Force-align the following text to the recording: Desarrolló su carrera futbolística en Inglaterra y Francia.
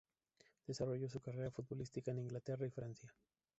Desarrolló 0.65 1.07
su 1.07 1.19
carrera 1.19 1.51
futbolística 1.51 2.09
en 2.09 2.17
Inglaterra 2.21 2.65
y 2.65 2.71
Francia. 2.71 3.13